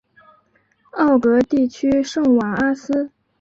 [0.93, 3.11] 奥格地区圣瓦阿斯。